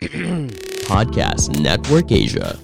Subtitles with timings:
[0.88, 2.56] Podcast Network Asia.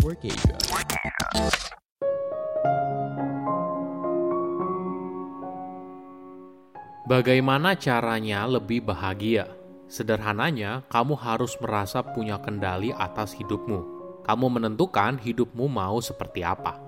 [7.04, 9.52] Bagaimana caranya lebih bahagia?
[9.84, 13.84] Sederhananya, kamu harus merasa punya kendali atas hidupmu.
[14.24, 16.80] Kamu menentukan hidupmu mau seperti apa.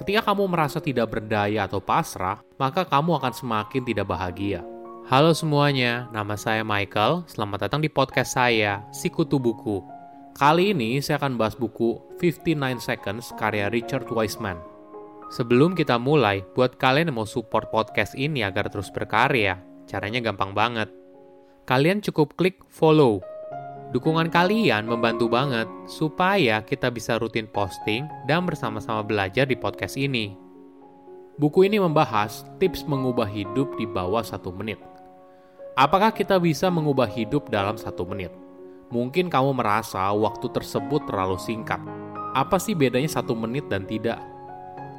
[0.00, 4.64] Ketika kamu merasa tidak berdaya atau pasrah, maka kamu akan semakin tidak bahagia.
[5.04, 7.28] Halo semuanya, nama saya Michael.
[7.28, 9.84] Selamat datang di podcast saya, Sikutu Buku.
[10.32, 14.56] Kali ini saya akan bahas buku 59 Seconds karya Richard Wiseman.
[15.28, 20.56] Sebelum kita mulai, buat kalian yang mau support podcast ini agar terus berkarya, caranya gampang
[20.56, 20.88] banget.
[21.68, 23.20] Kalian cukup klik follow.
[23.92, 30.32] Dukungan kalian membantu banget supaya kita bisa rutin posting dan bersama-sama belajar di podcast ini.
[31.36, 34.93] Buku ini membahas tips mengubah hidup di bawah satu menit.
[35.74, 38.30] Apakah kita bisa mengubah hidup dalam satu menit?
[38.94, 41.82] Mungkin kamu merasa waktu tersebut terlalu singkat.
[42.30, 44.22] Apa sih bedanya satu menit dan tidak?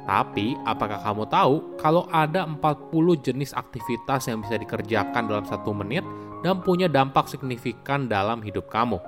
[0.04, 2.92] Tapi, apakah kamu tahu kalau ada 40
[3.24, 6.04] jenis aktivitas yang bisa dikerjakan dalam satu menit
[6.44, 9.00] dan punya dampak signifikan dalam hidup kamu?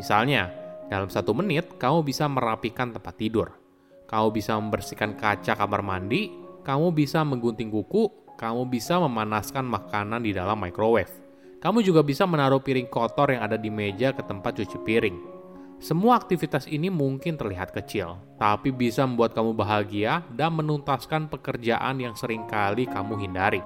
[0.00, 0.48] Misalnya,
[0.88, 3.52] dalam satu menit, kamu bisa merapikan tempat tidur.
[4.08, 6.32] Kamu bisa membersihkan kaca kamar mandi,
[6.64, 11.10] kamu bisa menggunting kuku, kamu bisa memanaskan makanan di dalam microwave.
[11.62, 15.16] Kamu juga bisa menaruh piring kotor yang ada di meja ke tempat cuci piring.
[15.80, 22.12] Semua aktivitas ini mungkin terlihat kecil, tapi bisa membuat kamu bahagia dan menuntaskan pekerjaan yang
[22.16, 23.60] sering kali kamu hindari.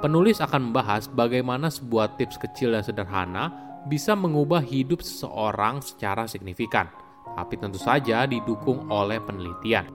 [0.00, 3.52] Penulis akan membahas bagaimana sebuah tips kecil dan sederhana
[3.88, 6.88] bisa mengubah hidup seseorang secara signifikan,
[7.36, 9.88] tapi tentu saja didukung oleh penelitian.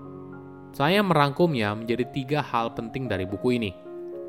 [0.75, 3.84] Saya merangkumnya menjadi tiga hal penting dari buku ini.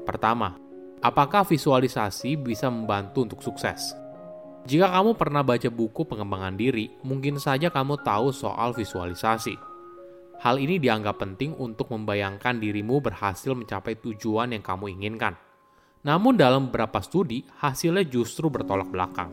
[0.06, 0.54] Pertama,
[1.02, 3.92] apakah visualisasi bisa membantu untuk sukses?
[4.66, 9.54] Jika kamu pernah baca buku pengembangan diri, mungkin saja kamu tahu soal visualisasi.
[10.42, 15.34] Hal ini dianggap penting untuk membayangkan dirimu berhasil mencapai tujuan yang kamu inginkan.
[16.06, 19.30] Namun dalam beberapa studi, hasilnya justru bertolak belakang.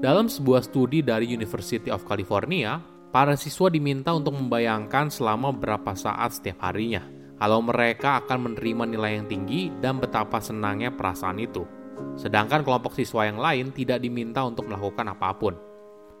[0.00, 2.80] Dalam sebuah studi dari University of California,
[3.12, 7.04] para siswa diminta untuk membayangkan selama beberapa saat setiap harinya,
[7.38, 11.66] kalau mereka akan menerima nilai yang tinggi dan betapa senangnya perasaan itu.
[12.14, 15.54] Sedangkan kelompok siswa yang lain tidak diminta untuk melakukan apa pun.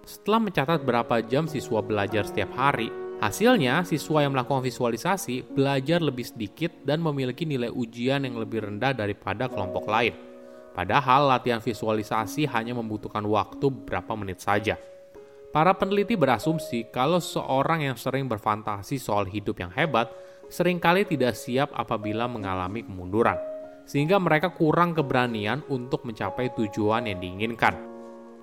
[0.04, 2.92] Setelah mencatat berapa jam siswa belajar setiap hari,
[3.22, 8.92] hasilnya siswa yang melakukan visualisasi belajar lebih sedikit dan memiliki nilai ujian yang lebih rendah
[8.92, 10.12] daripada kelompok lain.
[10.74, 14.74] Padahal latihan visualisasi hanya membutuhkan waktu beberapa menit saja.
[15.54, 20.10] Para peneliti berasumsi kalau seorang yang sering berfantasi soal hidup yang hebat
[20.48, 23.36] sering kali tidak siap apabila mengalami kemunduran
[23.84, 27.76] sehingga mereka kurang keberanian untuk mencapai tujuan yang diinginkan.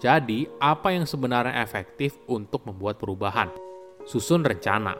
[0.02, 3.54] Jadi, apa yang sebenarnya efektif untuk membuat perubahan?
[4.06, 4.98] Susun rencana.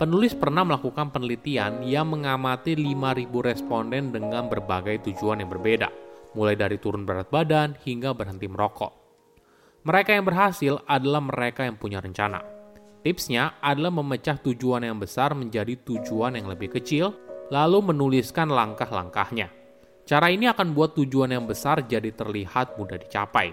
[0.00, 5.92] Penulis pernah melakukan penelitian yang mengamati 5.000 responden dengan berbagai tujuan yang berbeda,
[6.32, 8.92] mulai dari turun berat badan hingga berhenti merokok.
[9.84, 12.51] Mereka yang berhasil adalah mereka yang punya rencana.
[13.02, 17.10] Tipsnya adalah memecah tujuan yang besar menjadi tujuan yang lebih kecil,
[17.50, 19.50] lalu menuliskan langkah-langkahnya.
[20.06, 23.50] Cara ini akan buat tujuan yang besar jadi terlihat mudah dicapai.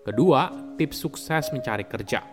[0.00, 0.48] Kedua,
[0.80, 2.24] tips sukses mencari kerja.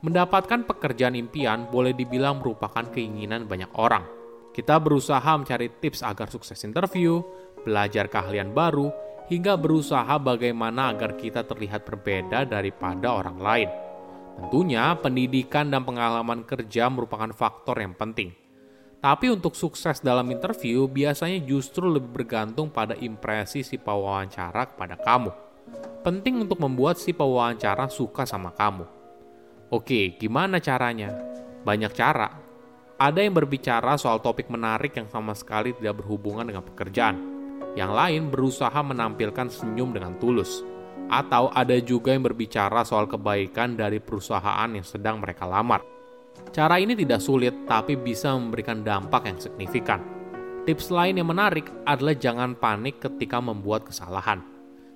[0.00, 4.13] Mendapatkan pekerjaan impian boleh dibilang merupakan keinginan banyak orang.
[4.54, 7.18] Kita berusaha mencari tips agar sukses interview,
[7.66, 8.94] belajar keahlian baru,
[9.26, 13.70] hingga berusaha bagaimana agar kita terlihat berbeda daripada orang lain.
[14.38, 18.30] Tentunya, pendidikan dan pengalaman kerja merupakan faktor yang penting.
[19.02, 25.30] Tapi untuk sukses dalam interview, biasanya justru lebih bergantung pada impresi si pewawancara kepada kamu.
[26.06, 28.86] Penting untuk membuat si pewawancara suka sama kamu.
[29.74, 31.10] Oke, gimana caranya?
[31.66, 32.43] Banyak cara.
[33.04, 37.20] Ada yang berbicara soal topik menarik yang sama sekali tidak berhubungan dengan pekerjaan
[37.76, 40.64] yang lain berusaha menampilkan senyum dengan tulus.
[41.12, 45.84] Atau ada juga yang berbicara soal kebaikan dari perusahaan yang sedang mereka lamar.
[46.48, 50.00] Cara ini tidak sulit, tapi bisa memberikan dampak yang signifikan.
[50.64, 54.40] Tips lain yang menarik adalah jangan panik ketika membuat kesalahan.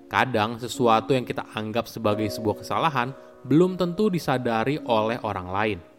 [0.09, 3.13] Kadang, sesuatu yang kita anggap sebagai sebuah kesalahan
[3.45, 5.98] belum tentu disadari oleh orang lain.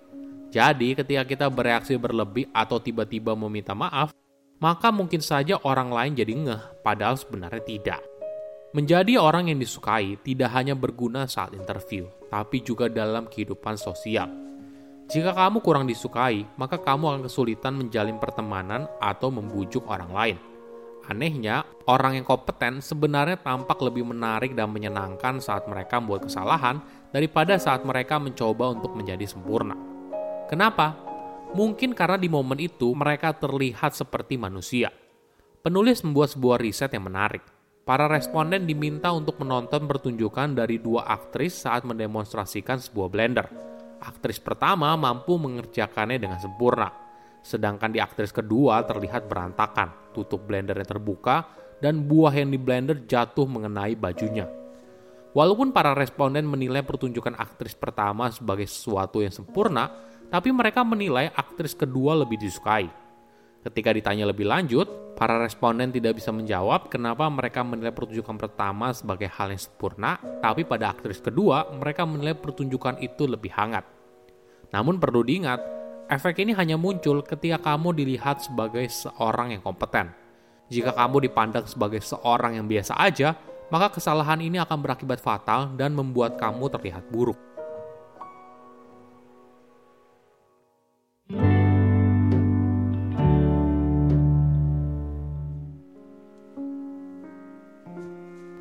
[0.50, 4.10] Jadi, ketika kita bereaksi berlebih atau tiba-tiba meminta maaf,
[4.58, 8.02] maka mungkin saja orang lain jadi ngeh, padahal sebenarnya tidak.
[8.70, 14.30] Menjadi orang yang disukai tidak hanya berguna saat interview, tapi juga dalam kehidupan sosial.
[15.10, 20.38] Jika kamu kurang disukai, maka kamu akan kesulitan menjalin pertemanan atau membujuk orang lain.
[21.10, 26.78] Anehnya, orang yang kompeten sebenarnya tampak lebih menarik dan menyenangkan saat mereka membuat kesalahan
[27.10, 29.89] daripada saat mereka mencoba untuk menjadi sempurna.
[30.50, 30.98] Kenapa?
[31.54, 34.90] Mungkin karena di momen itu mereka terlihat seperti manusia.
[35.62, 37.46] Penulis membuat sebuah riset yang menarik.
[37.86, 43.46] Para responden diminta untuk menonton pertunjukan dari dua aktris saat mendemonstrasikan sebuah blender.
[44.02, 46.90] Aktris pertama mampu mengerjakannya dengan sempurna,
[47.46, 51.46] sedangkan di aktris kedua terlihat berantakan, tutup blendernya terbuka,
[51.78, 54.50] dan buah yang di blender jatuh mengenai bajunya.
[55.30, 61.74] Walaupun para responden menilai pertunjukan aktris pertama sebagai sesuatu yang sempurna, tapi mereka menilai aktris
[61.74, 62.90] kedua lebih disukai.
[63.60, 64.88] Ketika ditanya lebih lanjut,
[65.20, 70.64] para responden tidak bisa menjawab kenapa mereka menilai pertunjukan pertama sebagai hal yang sempurna, tapi
[70.64, 73.84] pada aktris kedua mereka menilai pertunjukan itu lebih hangat.
[74.72, 75.60] Namun perlu diingat,
[76.08, 80.16] efek ini hanya muncul ketika kamu dilihat sebagai seorang yang kompeten.
[80.70, 83.36] Jika kamu dipandang sebagai seorang yang biasa aja,
[83.74, 87.49] maka kesalahan ini akan berakibat fatal dan membuat kamu terlihat buruk.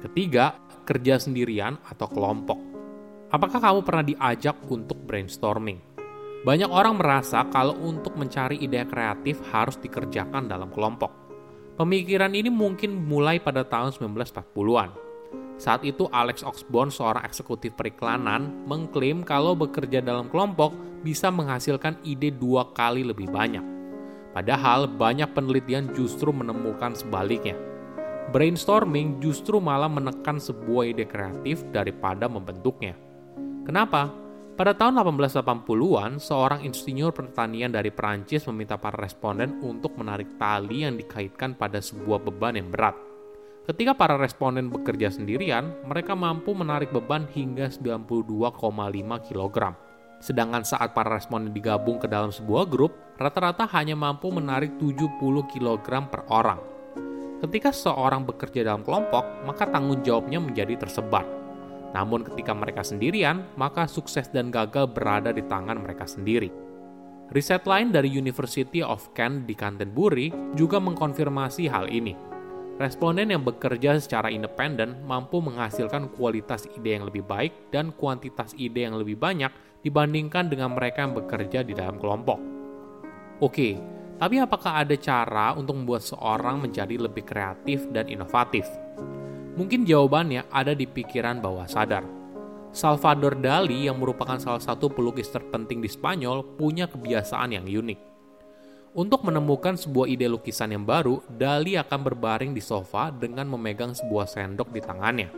[0.08, 0.56] Ketiga,
[0.88, 2.56] kerja sendirian atau kelompok.
[3.28, 5.84] Apakah kamu pernah diajak untuk brainstorming?
[6.48, 11.12] Banyak orang merasa kalau untuk mencari ide kreatif harus dikerjakan dalam kelompok.
[11.76, 14.96] Pemikiran ini mungkin mulai pada tahun 1940-an.
[15.60, 20.72] Saat itu Alex Oxbourne, seorang eksekutif periklanan, mengklaim kalau bekerja dalam kelompok
[21.04, 23.62] bisa menghasilkan ide dua kali lebih banyak.
[24.32, 27.68] Padahal banyak penelitian justru menemukan sebaliknya
[28.28, 32.94] brainstorming justru malah menekan sebuah ide kreatif daripada membentuknya.
[33.64, 34.12] Kenapa?
[34.58, 40.98] Pada tahun 1880-an, seorang insinyur pertanian dari Perancis meminta para responden untuk menarik tali yang
[40.98, 42.98] dikaitkan pada sebuah beban yang berat.
[43.70, 48.50] Ketika para responden bekerja sendirian, mereka mampu menarik beban hingga 92,5
[49.30, 49.56] kg.
[50.18, 55.22] Sedangkan saat para responden digabung ke dalam sebuah grup, rata-rata hanya mampu menarik 70
[55.54, 56.77] kg per orang.
[57.38, 61.22] Ketika seseorang bekerja dalam kelompok, maka tanggung jawabnya menjadi tersebar.
[61.94, 66.50] Namun ketika mereka sendirian, maka sukses dan gagal berada di tangan mereka sendiri.
[67.28, 72.16] Riset lain dari University of Kent di Canterbury juga mengkonfirmasi hal ini.
[72.78, 78.86] Responden yang bekerja secara independen mampu menghasilkan kualitas ide yang lebih baik dan kuantitas ide
[78.86, 79.50] yang lebih banyak
[79.82, 82.38] dibandingkan dengan mereka yang bekerja di dalam kelompok.
[83.42, 88.66] Oke, tapi apakah ada cara untuk membuat seorang menjadi lebih kreatif dan inovatif?
[89.54, 92.02] Mungkin jawabannya ada di pikiran bawah sadar.
[92.74, 98.00] Salvador Dali yang merupakan salah satu pelukis terpenting di Spanyol punya kebiasaan yang unik.
[98.98, 104.26] Untuk menemukan sebuah ide lukisan yang baru, Dali akan berbaring di sofa dengan memegang sebuah
[104.26, 105.28] sendok di tangannya.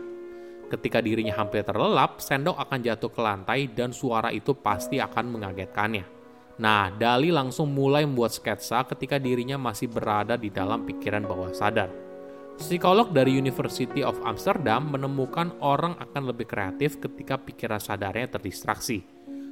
[0.71, 6.20] Ketika dirinya hampir terlelap, sendok akan jatuh ke lantai dan suara itu pasti akan mengagetkannya.
[6.59, 11.91] Nah, Dali langsung mulai membuat sketsa ketika dirinya masih berada di dalam pikiran bawah sadar.
[12.59, 19.01] Psikolog dari University of Amsterdam menemukan orang akan lebih kreatif ketika pikiran sadarnya terdistraksi.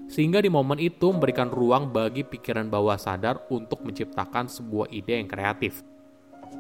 [0.09, 5.29] Sehingga di momen itu memberikan ruang bagi pikiran bawah sadar untuk menciptakan sebuah ide yang
[5.29, 5.85] kreatif.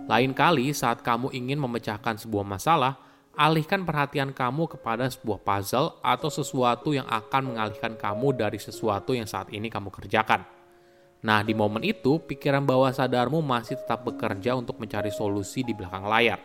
[0.09, 2.97] Lain kali saat kamu ingin memecahkan sebuah masalah,
[3.39, 9.23] alihkan perhatian kamu kepada sebuah puzzle atau sesuatu yang akan mengalihkan kamu dari sesuatu yang
[9.23, 10.43] saat ini kamu kerjakan.
[11.23, 16.03] Nah, di momen itu, pikiran bawah sadarmu masih tetap bekerja untuk mencari solusi di belakang
[16.03, 16.39] layar.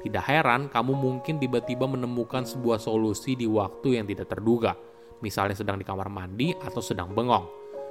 [0.00, 4.72] Tidak heran kamu mungkin tiba-tiba menemukan sebuah solusi di waktu yang tidak terduga,
[5.20, 7.44] misalnya sedang di kamar mandi atau sedang bengong.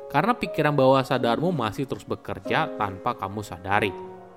[0.10, 3.94] Karena pikiran bawah sadarmu masih terus bekerja tanpa kamu sadari.